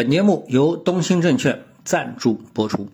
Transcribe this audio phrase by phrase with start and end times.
[0.00, 2.88] 本节目由东兴证券赞助播出。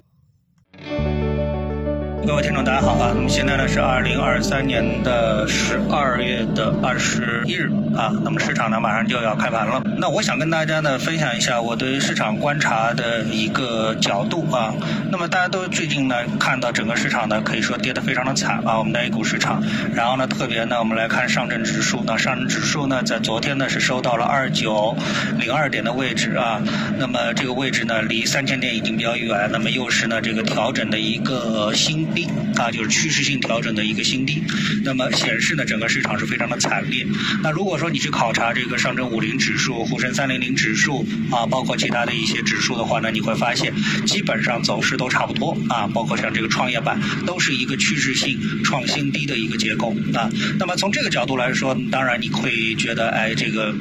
[2.25, 3.13] 各位听众，大家好啊！
[3.15, 9.81] 那么现在呢是二零二三年的十二月的二十一日啊，那么市场呢马上就要开盘了。
[9.99, 14.75] 那我想跟大家呢分享一下我对市场观察的一个角度啊。
[15.11, 19.63] 那么大家都最近呢看到整个市场呢可以说跌得非常的惨啊，我们的 A 股市场。
[19.95, 24.97] 然后呢特别呢我们来看上证指数，那上证指数呢在昨天呢是收到了二九
[25.39, 26.61] 零二点的位置啊。
[26.99, 32.07] 那么这个位置呢离三千点已经比较远，那么又是呢这个调整的一个新。
[32.17, 34.43] 低啊，就是趋势性调整的一个新低，
[34.83, 37.07] 那么显示呢，整个市场是非常的惨烈。
[37.43, 43.73] 那如果说你去考察这个上证五零指数、沪深三零零指数啊，包括其他的一些指数的话呢，你会发现
[44.07, 50.31] 基本上走势都差不多啊，包括像这个创业板都是一个趋势性创新低的一个结构啊。
[50.59, 53.75] 那么从这个角度来说，当然你会觉得哎，这个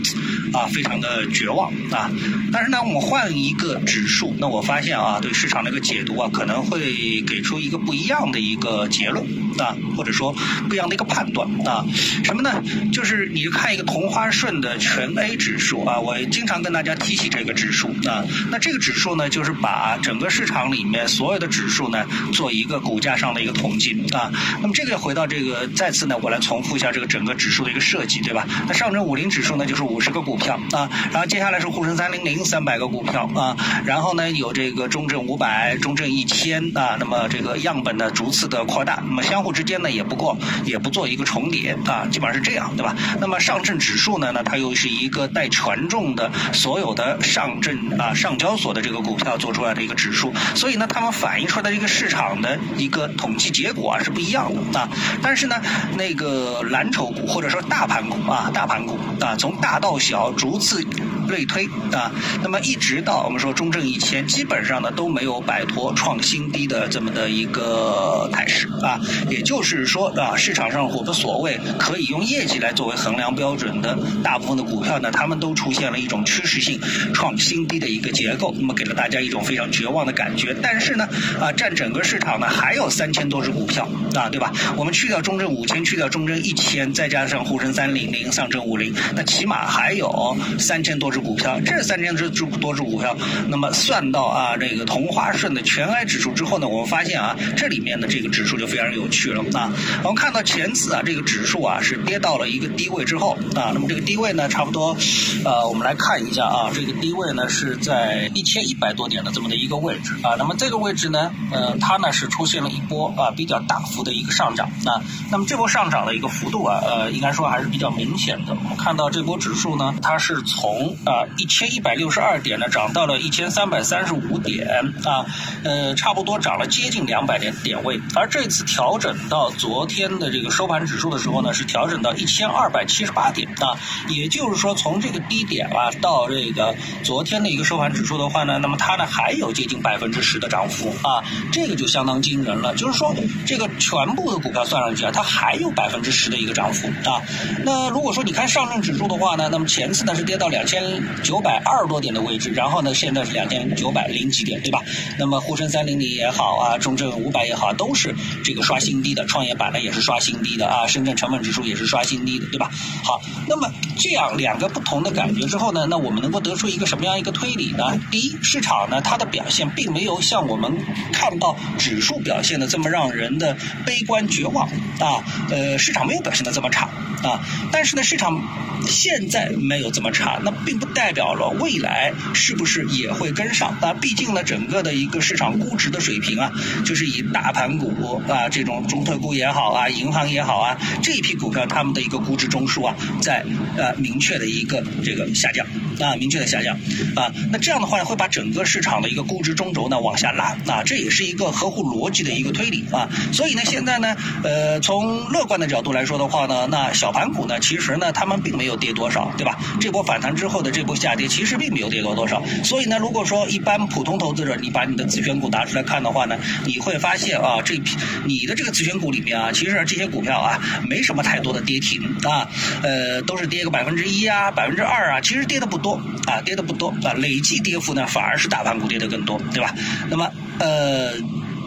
[0.54, 2.12] 啊非常的绝望啊。
[2.52, 8.15] 但是呢，我们换一个指数，那我发现啊，对市场的一个解读啊，可能会给出一个不一样。
[8.16, 9.26] 样的一个结论
[9.60, 10.34] 啊，或者说
[10.68, 11.85] 不一样的一个判断啊，
[12.24, 12.63] 什么呢？
[12.91, 18.24] 就是你看一个同花顺的全 A 指数啊，我经常跟大家提起这个指数啊。
[18.49, 24.32] 那这个指数呢，就是把整个市场里面所有的指数呢，做一个股价上的一个统计啊。
[24.62, 28.48] 那么这个回到这个再次呢，我来重复一下这个整个指数的一个设计，对吧？
[28.68, 33.55] 那上证五零指数呢，就是五十个股票啊，然后接下来是沪深三零零三百个股票啊，
[33.86, 38.05] 然后呢有这个中证五百、中证一千啊，那么这个样本呢。
[38.12, 42.96] 逐次的扩大，那么相互之间呢也不过也不做一个重叠啊，基本上是这样，对吧？
[43.20, 54.90] 那么上证指数呢，那它又是一个带权重的所有的上证啊上交所的这个股票做出来的一个指数，所以呢，它们反映出来的一个市场的一个统计结果啊是不一样的啊。
[55.22, 55.56] 但是呢，
[55.98, 60.86] 那个蓝筹股或者说大盘股啊，大盘股啊，从大到小逐次
[61.28, 62.12] 类推啊，
[62.44, 67.94] 那么一直到我们说中证一千，基本上呢都没有摆脱创新低的这么的一个。
[67.96, 76.78] 呃，态势啊，也就是说啊，市场上我们所谓可以用业绩来作为衡量标准的大部分的股票呢，他们都出现了一种趋势性
[77.14, 80.53] 创新低的一个结构，那么给了大家一种非常绝望的感觉。
[80.62, 81.08] 但是呢，
[81.40, 84.52] 啊，占整个市场呢还有三千多只股票啊，对吧？
[84.75, 91.62] 我们去掉中证五千，去掉中证一千，再加上沪深三零零、上证五零，那起码还有三千多只股票。
[91.66, 93.16] 这三千只多只股票，
[93.47, 97.96] 那么算到啊这个同花顺的全 A 指数之后呢，我们发现啊这里面。
[97.96, 99.72] 的这个指数就非常有趣了啊！
[100.03, 104.97] 我们看到前次啊，这个指数啊是跌到了一个低位之后啊，那么这个低位呢，差不多
[105.46, 110.35] 呃，我们来看一下啊，这个低位呢是在一千一百多点的这么的一个位置啊。
[110.38, 115.00] 那么这个位置呢，呃，它呢是出现了一波啊比较大幅的一个上涨啊。
[115.31, 118.53] 那么这波上涨的一个幅度啊，呃，应该说还是比较明显的。
[118.62, 124.67] 我们看到这波指数呢，它是从啊一千一百六十二点呢涨到了一千三百三十五点
[125.06, 125.25] 啊，
[125.63, 127.75] 呃，差不多涨了接近两百点点。
[127.84, 133.78] 位，而这次调整到昨天的这个收盘指数的时候呢，是调整到一千二百七十八点啊，
[134.09, 142.74] 也就是说从这个低点啊到这个昨天的一个收盘指数的话呢，那么它呢还有接近百分之十的涨幅啊，这个就相当惊人了。
[142.75, 143.14] 就是说
[143.46, 147.22] 这个全部的股票算上去啊，它还有百分之十的一个涨幅啊。
[147.64, 154.81] 那如果说你看上证指数的话呢，那么前次呢是跌到两千九百二十多点的位置，然后呢现在是两千九百零几点，对吧？
[155.18, 157.65] 那么沪深三零零也好啊，中证五百也好。
[157.66, 162.70] 啊都是这个刷新低的，创业板呢也是刷新低的啊，深圳成分指数也是刷新低的，对吧？
[163.03, 168.00] 好，那么这样两个不同的感觉之后呢，那我们能够得出一个什么样一个推理呢？
[168.12, 170.78] 第一，市场呢它的表现并没有像我们
[171.12, 174.68] 看到指数表现的这么让人的悲观绝望
[175.00, 176.90] 啊，呃，市场没有表现的这么差
[177.24, 178.42] 啊，但是呢，市场
[178.88, 183.94] 现在没有这么差，那并不代表了未来是不是也会跟上啊？
[183.94, 186.52] 毕竟呢，整个的一个市场估值的水平啊。
[186.86, 193.46] 就是以大盘股啊，这种中特估也好啊，银行也好啊，这一批股票他们的一个估值中枢啊，在
[193.78, 195.66] 呃明确的一个这个下降。
[196.00, 196.76] 啊，明确的下降
[197.16, 209.58] 啊，那这样的话，会把整个市场的一个估值中轴呢往下拉啊，这也是一个合乎逻辑的一个推理啊，所以呢，现在呢，呃，从乐观的角度来说的话呢，那小盘股呢，其实呢，他们并没有跌多少，对吧？
[209.80, 217.96] 这波反弹之后的这波下跌，其实并没有跌多多少，所以呢，如果说一般普通投资者，你把你的自选股拿出来看的话呢，你会发现啊，这批
[218.26, 220.59] 你的这个自选股里面啊，其实这些股票啊，
[220.90, 222.50] 没什么太多的跌停啊，
[222.84, 229.76] 呃，都是跌个百分之一啊，百分之二啊，其实跌的不多啊，跌的不多啊，累计跌幅呢，反而是大盘股跌的更多，对吧？
[230.09, 231.14] 那么呃。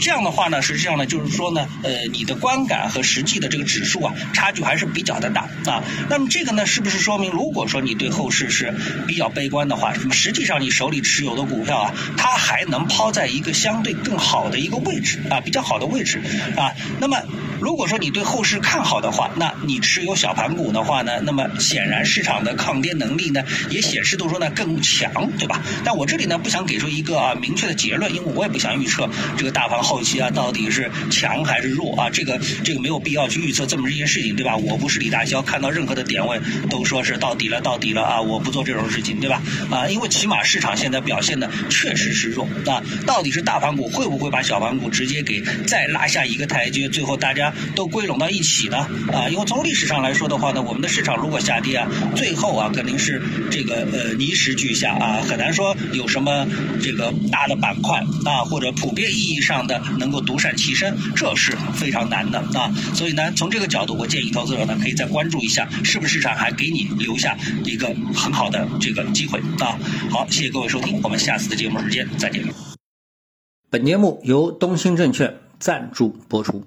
[0.01, 5.83] 这样的话呢，实际上呢，就是说呢，呃，你的观感和实际的这个指数啊，差距还是比较的大啊。
[6.09, 8.73] 那么这个呢，是不是说明，如果说你对后市是
[9.09, 16.23] 比较悲观的话，那么实际上你手里持有的股票啊，它还能抛在一个相对更好的一个位置啊，比较好的位置
[16.57, 16.71] 啊。
[17.01, 17.21] 那么
[17.61, 25.63] 如果说你对后市看好的话，那你持有小盘股的话呢，那么显然市场的抗跌能力呢，也显示都说呢更强，对吧？
[25.85, 34.57] 但我这里呢不想给出一个啊明确的结论，因为我也不想预测这个大盘后期啊到底是强还是弱啊，这个这个没有必要去预测这么一件事情，对吧？
[34.57, 36.41] 我不是李大霄，看到任何的点位
[36.71, 39.43] 都说是到底了，到底了啊，我不做这种事情，对吧？
[39.71, 48.79] 啊，因为起码市场现在表现的确实是弱啊，到底是大盘股会不会把小盘股直接给再拉下一个台阶，最后大家都归拢到一起呢？
[49.13, 56.47] 啊，因为从历史上来说的话呢，我们的市场如果下跌啊，最后啊肯定是这个呃泥石俱下啊，很难说有什么
[56.83, 62.73] 这个大的板块啊，或者普遍意义上的能够独善其身，这是非常难的啊。
[62.95, 69.79] 所以呢，从这个角度，我建议投资者呢可以再关注一下，是不是市场还给你留下一个很好的这个机会啊。
[70.11, 72.45] 好，谢谢各位收听，我们下次的节目时间再见。
[73.71, 76.65] 本节目由东兴证券赞助播出。